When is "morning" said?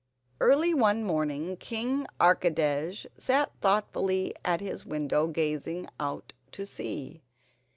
1.03-1.55